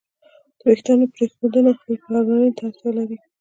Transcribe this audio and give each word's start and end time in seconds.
د 0.57 0.59
وېښتیانو 0.67 1.05
پرېښودنه 1.15 1.71
پاملرنې 1.81 2.49
ته 2.57 2.61
اړتیا 2.67 2.89
لري. 2.97 3.17